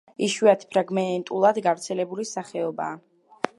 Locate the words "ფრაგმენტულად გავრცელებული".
0.75-2.27